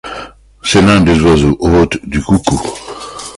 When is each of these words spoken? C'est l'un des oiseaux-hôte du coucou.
C'est 0.63 0.81
l'un 0.81 1.01
des 1.01 1.21
oiseaux-hôte 1.21 2.03
du 2.07 2.23
coucou. 2.23 2.59